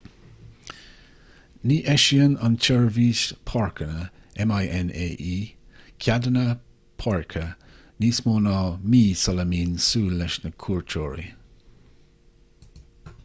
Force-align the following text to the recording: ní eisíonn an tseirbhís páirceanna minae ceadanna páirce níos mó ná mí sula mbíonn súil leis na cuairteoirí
ní 1.71 1.75
eisíonn 1.95 2.31
an 2.45 2.53
tseirbhís 2.67 3.19
páirceanna 3.49 4.07
minae 4.51 5.09
ceadanna 6.05 6.45
páirce 7.05 7.43
níos 8.05 8.21
mó 8.29 8.35
ná 8.47 8.55
mí 8.95 9.03
sula 9.25 9.47
mbíonn 9.51 9.75
súil 9.91 10.15
leis 10.23 10.39
na 10.47 10.53
cuairteoirí 10.65 11.27